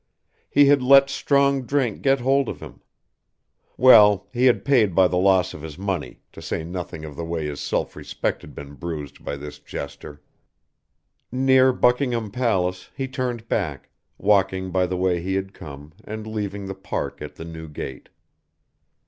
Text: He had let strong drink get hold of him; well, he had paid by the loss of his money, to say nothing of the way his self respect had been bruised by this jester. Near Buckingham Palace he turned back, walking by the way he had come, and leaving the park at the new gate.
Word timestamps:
He 0.49 0.65
had 0.65 0.81
let 0.81 1.11
strong 1.11 1.61
drink 1.61 2.01
get 2.01 2.21
hold 2.21 2.49
of 2.49 2.59
him; 2.59 2.81
well, 3.77 4.25
he 4.33 4.45
had 4.45 4.65
paid 4.65 4.95
by 4.95 5.07
the 5.07 5.19
loss 5.19 5.53
of 5.53 5.61
his 5.61 5.77
money, 5.77 6.21
to 6.31 6.41
say 6.41 6.63
nothing 6.63 7.05
of 7.05 7.15
the 7.15 7.23
way 7.23 7.45
his 7.45 7.59
self 7.59 7.95
respect 7.95 8.41
had 8.41 8.55
been 8.55 8.73
bruised 8.73 9.23
by 9.23 9.37
this 9.37 9.59
jester. 9.59 10.19
Near 11.31 11.71
Buckingham 11.71 12.31
Palace 12.31 12.89
he 12.95 13.07
turned 13.07 13.47
back, 13.47 13.89
walking 14.17 14.71
by 14.71 14.87
the 14.87 14.97
way 14.97 15.21
he 15.21 15.35
had 15.35 15.53
come, 15.53 15.93
and 16.03 16.25
leaving 16.25 16.65
the 16.65 16.73
park 16.73 17.21
at 17.21 17.35
the 17.35 17.45
new 17.45 17.69
gate. 17.69 18.09